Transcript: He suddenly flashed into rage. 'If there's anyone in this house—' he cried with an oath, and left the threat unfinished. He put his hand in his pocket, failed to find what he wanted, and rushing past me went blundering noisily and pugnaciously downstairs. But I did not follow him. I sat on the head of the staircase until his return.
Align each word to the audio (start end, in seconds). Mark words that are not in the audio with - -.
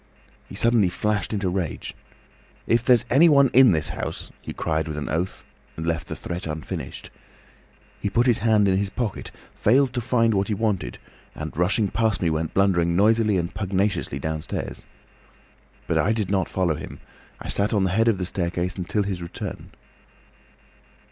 He 0.49 0.55
suddenly 0.55 0.89
flashed 0.89 1.31
into 1.31 1.47
rage. 1.47 1.93
'If 2.65 2.83
there's 2.83 3.05
anyone 3.11 3.51
in 3.53 3.71
this 3.71 3.89
house—' 3.89 4.31
he 4.41 4.51
cried 4.51 4.87
with 4.87 4.97
an 4.97 5.07
oath, 5.09 5.43
and 5.77 5.85
left 5.85 6.07
the 6.07 6.15
threat 6.15 6.47
unfinished. 6.47 7.11
He 7.99 8.09
put 8.09 8.25
his 8.25 8.39
hand 8.39 8.67
in 8.67 8.77
his 8.79 8.89
pocket, 8.89 9.29
failed 9.53 9.93
to 9.93 10.01
find 10.01 10.33
what 10.33 10.47
he 10.47 10.55
wanted, 10.55 10.97
and 11.35 11.55
rushing 11.55 11.89
past 11.89 12.19
me 12.19 12.31
went 12.31 12.55
blundering 12.55 12.95
noisily 12.95 13.37
and 13.37 13.53
pugnaciously 13.53 14.17
downstairs. 14.17 14.87
But 15.85 15.99
I 15.99 16.13
did 16.13 16.31
not 16.31 16.49
follow 16.49 16.73
him. 16.73 16.99
I 17.39 17.47
sat 17.49 17.71
on 17.71 17.83
the 17.83 17.91
head 17.91 18.07
of 18.07 18.17
the 18.17 18.25
staircase 18.25 18.77
until 18.77 19.03
his 19.03 19.21
return. 19.21 19.69